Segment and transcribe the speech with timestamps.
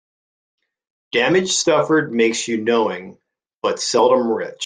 [1.11, 3.19] Damage suffered makes you knowing,
[3.61, 4.59] but seldom rich.